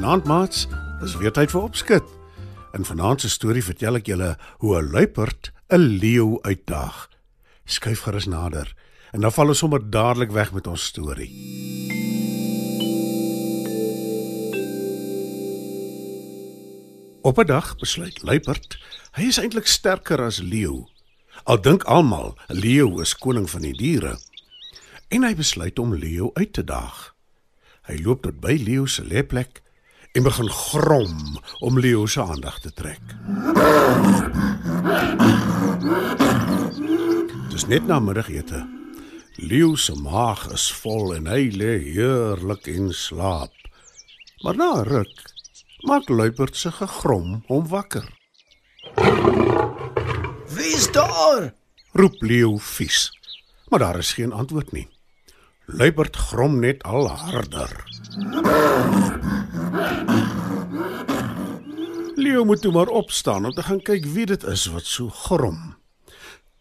[0.00, 0.62] Goeienaand maats,
[1.02, 2.06] dis weer tyd vir opskud.
[2.72, 4.30] In vanaand se storie vertel ek julle
[4.62, 7.10] hoe 'n luiperd 'n leeu uitdaag.
[7.68, 8.72] Skuif gerus nader
[9.12, 11.28] en dan val ons sommer dadelik weg met ons storie.
[17.20, 18.80] Op 'n dag besluit luiperd,
[19.12, 20.88] hy is eintlik sterker as leeu.
[21.44, 24.18] Al dink almal 'n leeu is koning van die diere.
[25.08, 27.14] En hy besluit om leeu uit te daag.
[27.82, 29.60] Hy loop tot by leeu se lêplek
[30.12, 33.02] en begin grom om Leo se aandag te trek.
[37.50, 38.64] Dis net na middagete.
[39.36, 43.54] Leo se maag is vol en hy lê heerlik in slaap.
[44.42, 45.22] Maar na ruk
[45.86, 48.04] maak luiperd se gegrom hom wakker.
[50.50, 51.52] Wie's daar?
[51.92, 53.10] Roep Leo vies.
[53.68, 54.88] Maar daar is geen antwoord nie.
[55.64, 57.72] Luiperd grom net al harder.
[62.14, 65.76] Leo moet toe maar opstaan om te gaan kyk wie dit is wat so grom.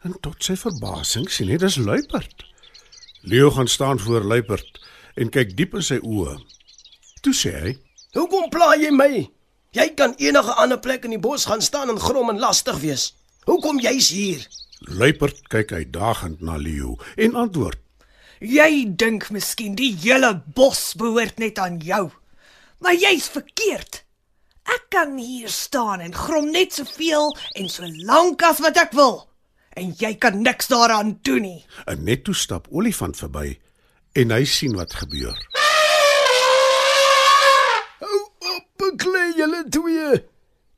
[0.06, 2.46] En tot sy verbasing sien hy dis luiperd.
[3.22, 4.80] Leo gaan staan voor luiperd
[5.16, 6.38] en kyk diep in sy oë.
[7.26, 7.74] Toe sê hy:
[8.16, 9.28] "Hoekom pla jy my?
[9.76, 13.14] Jy kan enige ander plek in die bos gaan staan en grom en lastig wees.
[13.46, 14.48] Hoekom jy's hier?"
[14.80, 17.80] Luiperd kyk uitdagend na Leo en antwoord:
[18.40, 22.08] Jy dink miskien die hele bos behoort net aan jou.
[22.80, 24.04] Maar jy's verkeerd.
[24.70, 29.26] Ek kan hier staan en grom net soveel en so lank as wat ek wil.
[29.80, 31.62] En jy kan niks daaraan doen nie.
[31.86, 33.58] En net toe stap olifant verby
[34.20, 35.38] en hy sien wat gebeur.
[38.00, 38.20] Hou
[38.56, 40.23] op, beklei julle twee.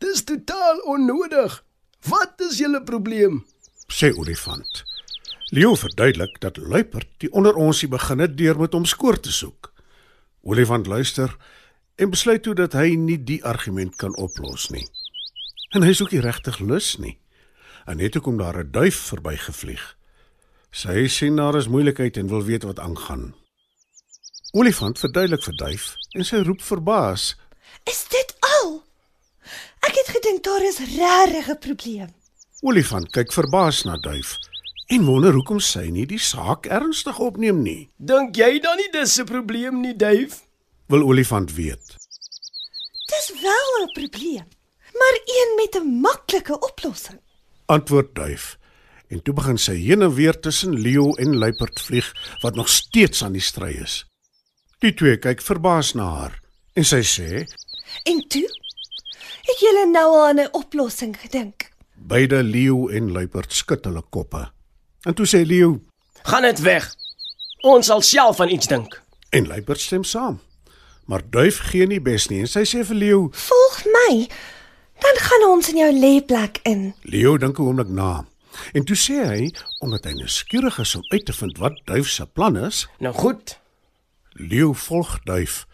[0.01, 1.61] Dis totaal onnodig.
[2.09, 3.44] Wat is julle probleem?
[3.91, 4.84] sê olifant.
[5.51, 9.73] Leo verduidelik dat luiperd die onder onsie begin het deur met hom skoor te soek.
[10.47, 11.35] Olifant luister
[12.01, 14.88] en besluit toe dat hy nie die argument kan oplos nie.
[15.78, 17.19] En hy soek nie regtig lus nie.
[17.85, 19.84] En net toe kom daar 'n duif verbygevlieg.
[20.72, 23.35] Sy sien daar is moeilikheid en wil weet wat aangaan.
[24.51, 27.35] Olifant verduidelik vir duif en sy roep verbaas:
[27.84, 28.84] Is dit al?
[29.79, 32.09] Ek het gedink daar is regtig 'n probleem.
[32.61, 34.38] Olifant kyk verbaas na duif
[34.88, 37.90] en wonder hoekom sy nie die saak ernstig opneem nie.
[37.97, 40.50] Dink jy dan nie dis 'n probleem nie, Dave?
[40.91, 41.96] Wil olifant weet.
[43.12, 44.47] Dis wel 'n probleem,
[45.00, 47.19] maar een met 'n maklike oplossing.
[47.66, 48.57] Antwoord duif.
[49.07, 53.24] En toe begin sy heen en weer tussen leeu en luiperd vlieg wat nog steeds
[53.24, 54.06] aan die stry is.
[54.79, 56.40] Die twee kyk verbaas na haar
[56.74, 57.46] en sy sê:
[58.03, 58.50] En toe?
[59.41, 61.69] Het julle nou al aan 'n oplossing gedink?
[61.96, 64.52] Beide leeu en luiperd skud hulle koppe.
[65.02, 65.81] En toe sê leeu
[66.23, 66.96] Gaan net weg.
[67.62, 69.02] Ons sal self aan iets dink.
[69.29, 70.40] en luiperd stem saam.
[71.11, 74.11] Maar duif gee nie bes nie en sy sê vir leeu: Volg my.
[75.03, 76.94] Dan gaan ons in jou lêplek in.
[77.03, 78.23] Leo dink 'n oomblik na.
[78.72, 79.51] En toe sê hy,
[79.83, 83.59] omdat hy nuuskierig is om uit te vind wat duif se plan is, Nou goed.
[84.31, 85.66] Leeu volg duif.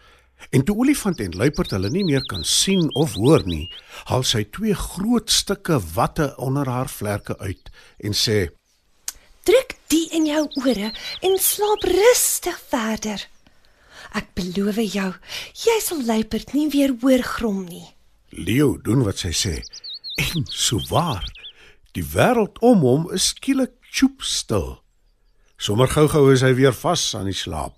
[0.50, 3.70] En toe olifant en luiperd hulle nie meer kan sien of hoor nie,
[4.04, 8.50] haal sy twee groot stukke watte onder haar vlerke uit en sê:
[9.42, 13.28] Druk die in jou ore en slaap rustig verder.
[14.16, 15.12] Ek beloof jou,
[15.64, 17.86] jy sal luiperd nie weer hoor grom nie.
[18.30, 19.54] Leo doen wat sy sê.
[20.18, 21.24] En so waar.
[21.96, 24.78] Die wêreld om hom is skielik choep stil.
[25.58, 27.74] Sommer gou-gou is hy weer vas aan die slaap.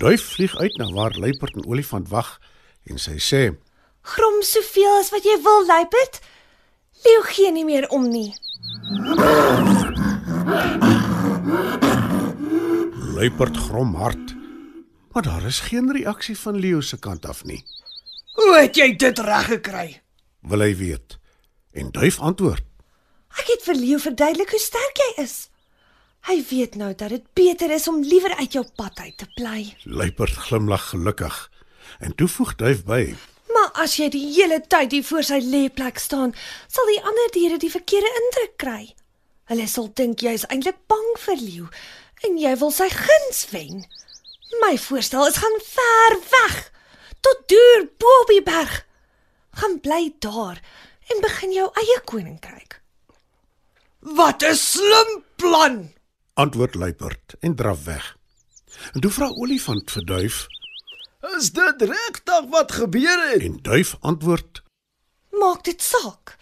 [0.00, 2.38] Duif vlieg uit na waar luiperd en olifant wag
[2.86, 3.42] en sy sê:
[4.14, 6.20] Grom soveel as wat jy wil, luiperd.
[7.04, 8.34] Leeu gee nie meer om nie.
[13.16, 14.39] Luiperd grom hard.
[15.10, 17.64] Maar daar is geen reaksie van Leo se kant af nie.
[18.34, 20.02] Hoe het jy dit reg gekry?
[20.40, 21.18] Wil hy weet.
[21.72, 22.62] En duif antwoord:
[23.38, 25.48] Ek het vir Leeu verduidelik hoe sterk jy is.
[26.28, 29.74] Hy weet nou dat dit beter is om liewer uit jou pad uit te bly.
[29.84, 31.50] Luiperd glimlag gelukkig.
[31.98, 33.14] En toe voeg duif by:
[33.52, 36.32] Maar Maar as jy die hele tyd hier voor sy lêplek staan,
[36.66, 38.94] sal die ander diere die verkeerde indruk kry.
[39.50, 41.66] Hulle sal dink jy is eintlik bang vir leeu
[42.26, 43.84] en jy wil sy guns wen.
[44.58, 46.70] My voorstel is gaan ver weg
[47.20, 48.86] tot deur bo op die berg.
[49.50, 50.60] Gaan bly daar
[51.10, 52.80] en begin jou eie koninkryk.
[54.00, 55.92] Wat 'n slim plan.
[56.34, 58.16] Antwoord luiperd en draf weg.
[58.92, 60.46] En toe vra olifant vir duif
[61.36, 63.42] Is dit regtig wat gebeur het?
[63.42, 64.62] en duif antwoord
[65.30, 66.36] Maak dit saak.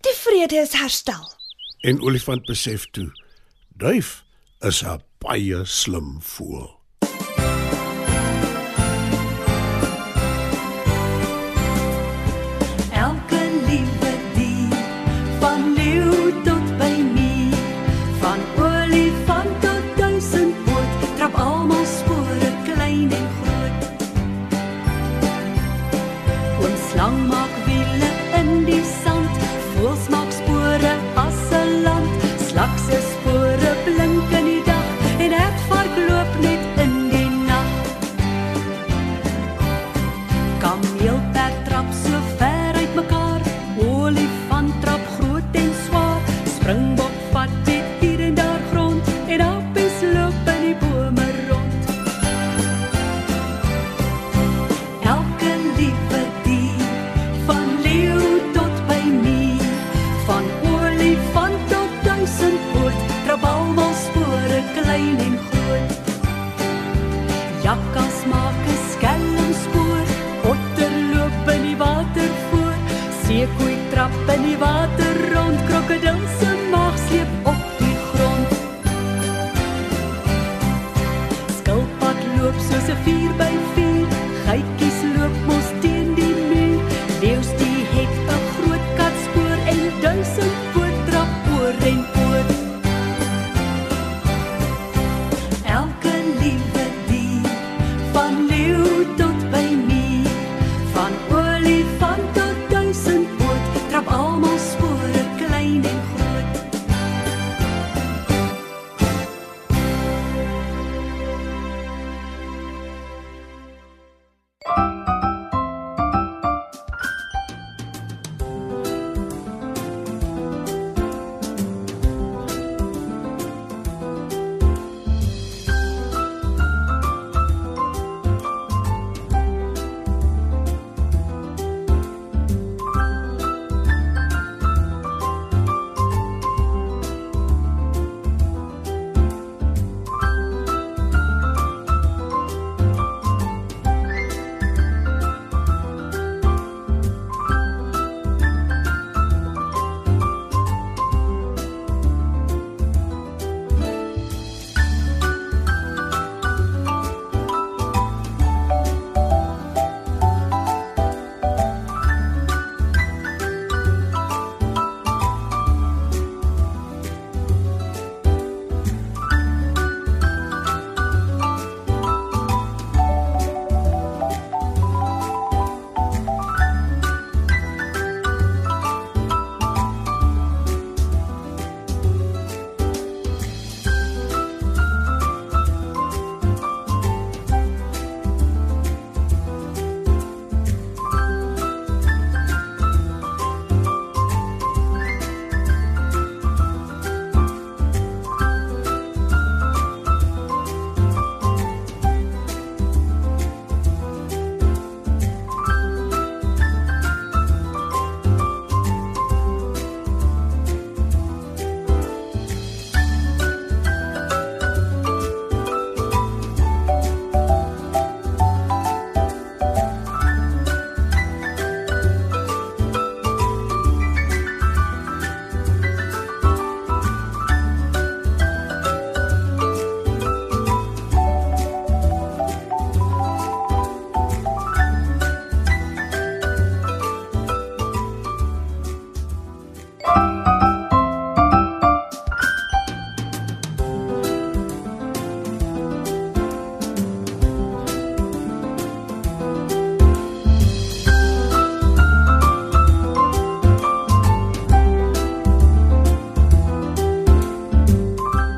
[0.00, 1.32] Die vrede is herstel.
[1.80, 3.12] en olifant besef toe
[3.76, 4.24] duif
[4.60, 6.77] is 'n baie slim voël.
[27.08, 27.47] 茫茫。
[65.08, 65.92] Klein en groot.
[67.62, 70.06] Jakkas maak 'n skelmspoor,
[70.52, 72.76] otter loop in die water voor,
[73.24, 78.50] seekoei trap in die water rond, krokodil se maag sleep op die grond.
[81.58, 83.77] Skilpad loop soos 'n 4